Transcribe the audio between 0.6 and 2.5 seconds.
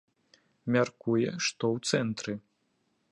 Мяркуе, што ў цэнтры.